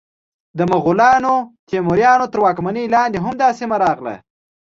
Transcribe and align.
د 0.57 0.59
مغولانو، 0.71 1.33
تیموریانو 1.69 2.25
تر 2.33 2.39
واکمنۍ 2.45 2.85
لاندې 2.95 3.17
هم 3.25 3.33
دا 3.41 3.49
سیمه 3.59 3.77
راغله. 3.83 4.15